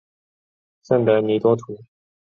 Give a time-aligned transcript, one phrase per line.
[0.81, 1.77] 圣德尼多图。